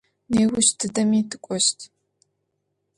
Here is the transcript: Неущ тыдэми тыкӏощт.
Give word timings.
Неущ 0.33 0.67
тыдэми 0.79 1.19
тыкӏощт. 1.29 1.79